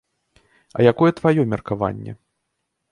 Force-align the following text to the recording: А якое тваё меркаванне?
А 0.79 0.87
якое 0.93 1.11
тваё 1.21 1.41
меркаванне? 1.53 2.11